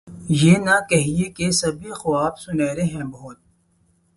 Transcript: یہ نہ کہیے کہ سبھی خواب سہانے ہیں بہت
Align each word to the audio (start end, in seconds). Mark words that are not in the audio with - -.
یہ 0.41 0.57
نہ 0.57 0.75
کہیے 0.89 1.25
کہ 1.31 1.49
سبھی 1.51 1.91
خواب 1.91 2.39
سہانے 2.39 2.83
ہیں 2.83 3.03
بہت 3.11 3.37